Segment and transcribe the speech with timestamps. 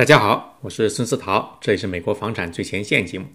[0.00, 3.26] 大家好，我是孙思桃，这里是美国房产最前线节目。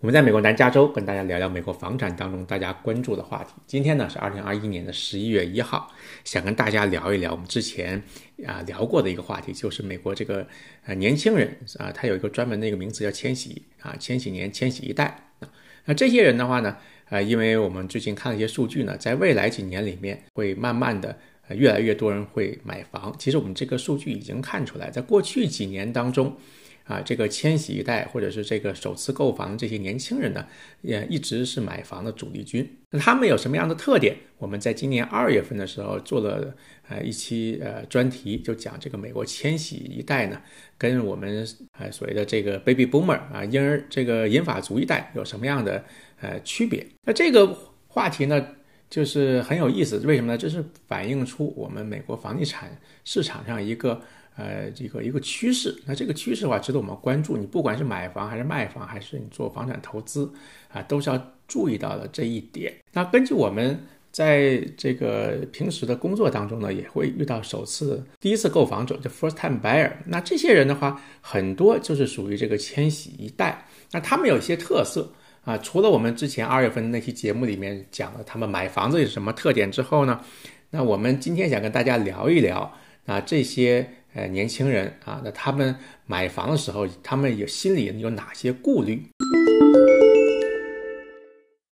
[0.00, 3.52] 我们在美国南加州跟大家聊聊美国房产当中大家关注的话题。
[3.68, 5.88] 今天呢是二零二一年的十一月一号，
[6.24, 8.02] 想跟大家聊一聊我们之前
[8.44, 10.44] 啊聊过的一个话题，就是美国这个
[10.86, 15.04] 呃年轻人啊，他有一个专门的一个名词叫千禧啊，千禧年、千禧一代
[15.38, 15.48] 啊。
[15.84, 16.76] 那这些人的话呢，
[17.10, 21.16] 呃，因为我们最近看了一些数据呢，在未来几年里面会慢慢的。
[21.54, 23.14] 越来越多人会买房。
[23.18, 26.36] 其实我们这个数据已经看出来，在过去几年当中，
[26.84, 30.46] 啊，这个千禧一代或者是这个首次购房这些年轻人呢，
[30.82, 32.68] 也一直是买房的主力军。
[32.90, 34.16] 那他们有什么样的特点？
[34.38, 36.54] 我们在今年二月份的时候做了
[36.88, 40.40] 呃一期呃专题，就讲这个美国千禧一代呢，
[40.78, 41.46] 跟我们
[41.78, 45.84] 呃所谓的这个 baby boomer 啊婴儿这个银发族一代有什么样的
[46.20, 46.86] 呃区别？
[47.04, 47.54] 那这个
[47.86, 48.46] 话题呢？
[48.90, 50.38] 就是很有意思，为什么呢？
[50.38, 52.74] 这是反映出我们美国房地产
[53.04, 54.00] 市场上一个
[54.34, 55.78] 呃这个一个趋势。
[55.84, 57.36] 那这个趋势的话，值得我们关注。
[57.36, 60.32] 你不管是买房还是卖房，还是你做房产投资
[60.72, 62.72] 啊，都是要注意到的这一点。
[62.92, 63.78] 那根据我们
[64.10, 69.92] 在这个平时的工作当中呢，也会遇到首次、第一次购房者，就 first time buyer。
[70.06, 73.66] 那这些人的话，很多就是属于这个千禧一代。
[73.90, 75.12] 那他们有一些特色。
[75.48, 80.20] 啊，除了我们之前二月份那期节目里面讲了他们买房子有什么特点之后呢，
[80.68, 82.70] 那我们今天想跟大家聊一聊
[83.06, 85.74] 啊，这些呃年轻人啊，那他们
[86.04, 89.02] 买房的时候，他们有心里有哪些顾虑？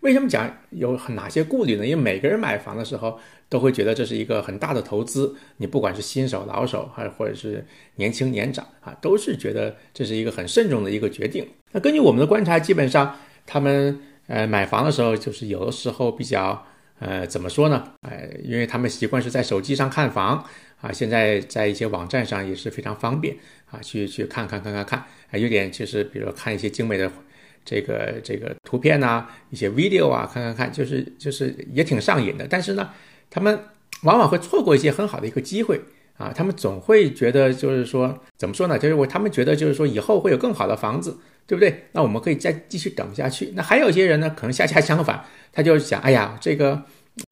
[0.00, 1.86] 为什么讲有很哪些顾虑呢？
[1.86, 3.16] 因为每个人买房的时候
[3.48, 11.46] 都会觉得这是一个很大的投资，你不管是新手、老手，还或者是年轻、年长啊，都是觉得这是一个很慎重的一个决定。
[11.70, 13.16] 那根据我们的观察，基本上。
[13.46, 16.64] 他们呃买房的时候，就是有的时候比较
[16.98, 17.92] 呃怎么说呢？
[18.02, 20.44] 呃，因为他们习惯是在手机上看房
[20.80, 23.36] 啊，现在在一些网站上也是非常方便
[23.70, 24.98] 啊，去去看看看看看
[25.30, 27.10] 啊，有点就是比如看一些精美的
[27.64, 32.46] 这个这个图片呐，一些 video 啊，看看看，就是就是也挺上瘾的。
[32.48, 32.90] 但是呢，
[33.30, 33.58] 他们
[34.02, 35.80] 往往会错过一些很好的一个机会
[36.22, 38.78] 啊，他们总会觉得就是说怎么说呢？
[38.78, 41.18] 就是我他们觉得就是说以后会有更好的房子。
[41.44, 41.74] 对不对？
[41.90, 43.52] 那我们可以再继续等下去。
[43.56, 45.22] 那还有一些人呢，可能恰恰相反，
[45.52, 46.80] 他就想，哎呀，这个，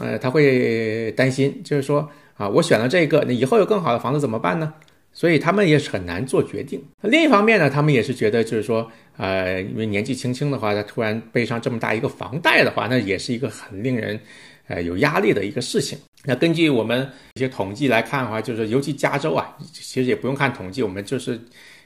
[0.00, 4.72] 呃，他会担心，就是说，啊，我选了这个，那以后有更好的房子怎么办呢？
[5.12, 6.82] 所以他们也是很难做决定。
[7.02, 14.18] 另一方面呢，他们也是觉得，就是说，呃，因为年纪轻轻的话，他突然背上这么大一个房贷的话，那也是一个很令人，
[14.68, 15.98] 呃，有压力的一个事情。
[16.24, 21.40] 那根据我们一些统计来看的话，就是尤其加州啊，其实也不用看统计，我们就是。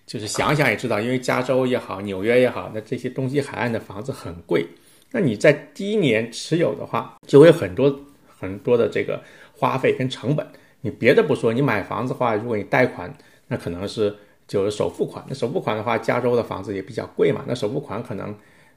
[0.05, 4.67] 就是想想也知道，因为加州也好，纽约也好，那这些东西海岸的房子很贵。
[5.13, 9.23] 那你在第一年持有的话，就会有很多很多的这个
[9.57, 10.45] 花费跟成本。
[10.81, 13.17] 你别的不说，你买房子的话，如果你贷款，
[13.47, 14.15] 那可能是
[14.49, 15.25] 就是首付款。
[15.29, 17.45] 那首付款的话，加州的房子也比较贵嘛。
[17.47, 18.35] 那首付款可能，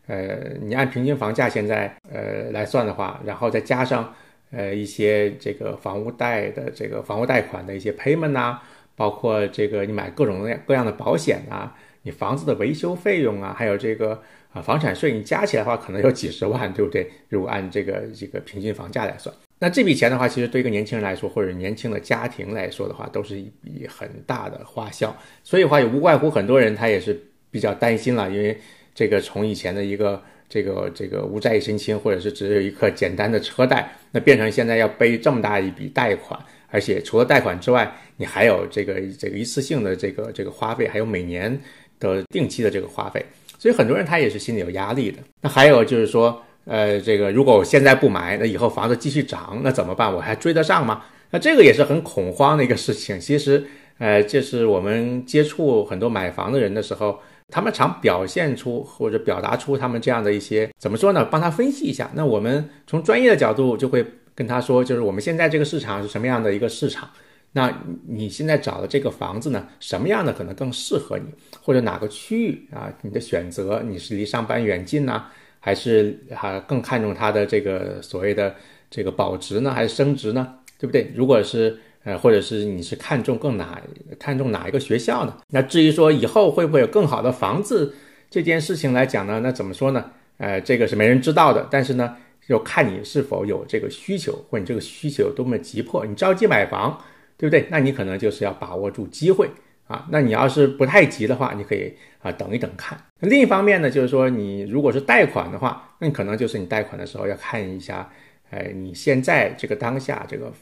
[0.07, 4.13] 呃，你按平均房价现在呃来算的话，然后再加上
[4.51, 8.59] 呃一些这个房屋贷的这个房屋贷款的一些 payment 呐。
[8.97, 14.21] 包括这个，你买各种各样各样的保险啊，你房子的维修费用啊，还有这个
[14.53, 17.05] 啊房产税，你加起来的话，可能有几十万，对不对？
[17.27, 25.13] 如果按这个这个平均房价来算，那这笔钱的话，其实对一个年轻人来说，或者年轻的家庭来说的话，都是一笔很大的花销。
[25.43, 27.21] 所以的话，也无外乎很多人他也是
[27.51, 28.57] 比较担心了，因为
[28.95, 30.19] 这个从以前的一个
[30.49, 36.39] 这个这个无债一身轻，或者是只有一颗简单的车贷，那变成现在要背这么大一笔贷款。
[36.71, 41.57] 而且除了贷款之外，你还有这个这个一次性的这个这个花费，还有每年
[41.99, 43.23] 的定期的这个花费，
[43.57, 45.19] 所以很多人他也是心里有压力的。
[45.41, 50.13] 那还有就是说，呃，这个如果我现在不买，那以后房子继续涨，那怎么办？
[50.13, 51.05] 我还追得上吗？
[51.31, 53.17] 那这个也是很恐慌的一个事情。
[53.19, 53.63] 其实，
[53.99, 57.19] 呃，这是我们接触很多买房的人的时候，
[57.51, 61.25] 他们常表现出或者表达出他们这样的一些怎么说呢？
[61.25, 62.09] 帮他分析一下。
[62.13, 64.05] 那我们从专业的角度就会。
[64.37, 67.09] 跟他说，就是我们现在这个市场是什么样的一个市场？
[67.53, 67.73] 那
[68.05, 71.23] 你现在找的这个房子呢，什么样的可能更适合你？
[71.63, 72.93] 或者哪个区域啊？
[73.03, 75.23] 你的选择，你是离上班远近呢，
[75.61, 78.53] 还是还更看重它的这个所谓的
[78.89, 80.55] 这个保值呢，还是升值呢？
[80.77, 81.13] 对不对？
[81.15, 83.81] 如果是呃，或者是你是看重更哪
[84.17, 85.35] 看重哪一个学校呢？
[85.49, 87.93] 那至于说以后会不会有更好的房子
[88.29, 89.41] 这件事情来讲呢？
[89.43, 90.09] 那怎么说呢？
[90.37, 91.67] 呃，这个是没人知道的。
[91.69, 92.15] 但是呢。
[92.47, 96.95] 就看你是否有这个需求，或你这个需求有多么急迫，你着急买房，
[97.39, 97.65] 对不对？
[97.71, 99.49] 那你可能就是要把握住机会
[99.87, 100.05] 啊。
[100.11, 101.91] 那你要是不太急的话，你可以
[102.21, 102.95] 啊等一等看。
[103.21, 108.07] 另一方面呢，就是说你如果是贷款的话，那你可能就是你贷款的时候要看一下，
[108.51, 110.53] 哎，你现在这个当下这个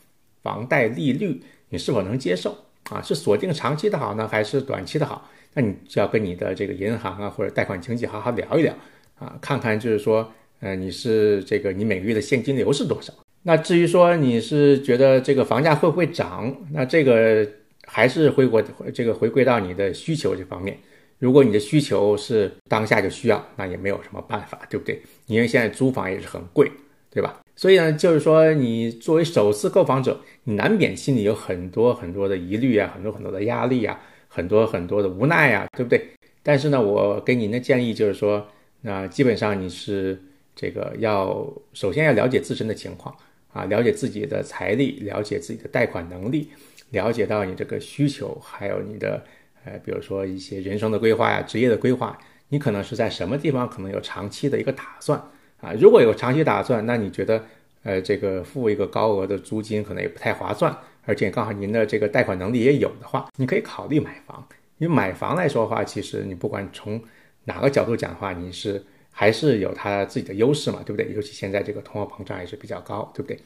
[0.43, 2.55] 房贷利率你是否能接受
[2.91, 3.01] 啊？
[3.01, 5.27] 是锁定长期的好呢，还是短期的好？
[5.55, 8.73] 那你就要跟你的这个银行啊或者贷款经纪好好聊一聊
[9.17, 13.13] 啊，看看就是说，呃，你是这个你每个月的现金流是多少？
[13.43, 17.47] 那至于说你是觉得这个房价会不会涨，那这个
[17.85, 18.63] 还是回归
[18.93, 20.77] 这个回归到你的需求这方面。
[21.19, 25.01] 如果你的需求是当下就需要，那也没有什么办法，对不对？
[25.27, 26.69] 因为现在租房也是很贵，
[27.13, 27.39] 对吧？
[27.55, 33.99] 所以呢，就是说你作为首次购房者，你难免心里有很多很多的疑虑啊，很多很多的压力啊。
[34.35, 36.03] 很多很多的无奈啊，对不对？
[36.41, 38.43] 但是呢，我给您的建议就是说，
[38.81, 40.19] 那基本上你是
[40.55, 43.15] 这个要首先要了解自身的情况
[43.51, 46.49] 啊，了解自己的财力，了解自己的贷款能力，
[46.89, 49.23] 了解到你这个需求，还有你的
[49.65, 52.17] 呃，比如说一些人生的规划呀、职业的规划，
[52.49, 55.23] 你可能是在什么地方可能有长期的一个打算
[55.63, 55.73] 啊？
[55.79, 57.43] 如果有长期打算，那你觉得
[57.83, 60.75] 呃，这个付一个高额的租金可能也不太划算。
[61.05, 64.45] 而且刚好您的这个贷款能力也有的话，你可以考虑买房。
[64.77, 67.01] 因为买房来说的话，其实你不管从
[67.45, 71.13] 哪个角度讲的话，你是还是有它自己的优势嘛，对不对？
[71.13, 73.39] 尤其现在这个通货膨胀也是比较高，对不对？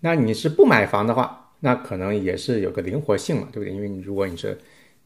[0.00, 3.72] 那你是不买房的话，那可能也是有个灵活性嘛，对不对？
[3.72, 4.58] 因为你如果你是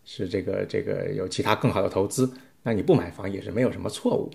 [0.04, 2.30] 是这个这个有其他更好的投资，
[2.62, 4.30] 那你不买房也是没有什么错误。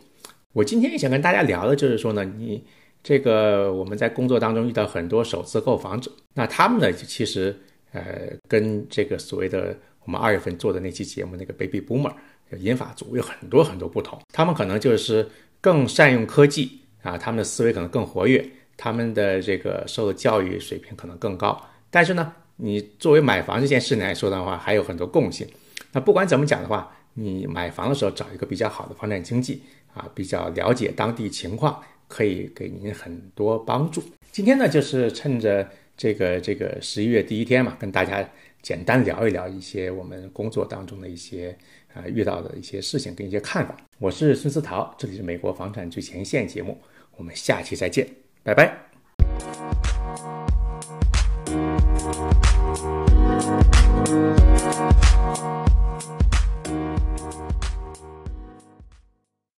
[0.54, 2.64] 我今天也想跟大家聊的就是说呢，你。
[3.04, 7.58] 这个我们在工作当中遇到很多首次购房者，那他们呢，其实
[7.94, 8.04] 呃
[8.50, 9.74] 跟这个所谓的
[10.04, 12.12] 我们二月份做的那期节目那个 Baby Boomer
[12.58, 14.20] 银发族有很多很多不同。
[14.34, 15.26] 他们可能就是
[15.62, 18.46] 更善用科技啊，他们的思维可能更活跃，
[18.76, 21.58] 他们的这个受的教育水平可能更高。
[21.90, 25.48] 但是呢，你作为买房这件事来说的话，还有很多共性。
[25.94, 29.62] 那不管怎么讲的话，你买房的时候找一个比较好的房产经纪
[29.98, 31.84] 啊，比较了解当地情况。
[32.10, 34.02] 可以给您很多帮助。
[34.32, 38.26] 今天呢，就是趁着这个这个十一月第一天嘛，跟大家
[38.62, 41.54] 简单聊一聊一些我们工作当中的一些
[41.94, 43.76] 啊遇到的一些事情跟一些看法。
[44.00, 46.80] 我是孙思桃，这里是美国房产最前线节目，
[47.18, 48.08] 我们下期再见，
[48.42, 48.87] 拜拜。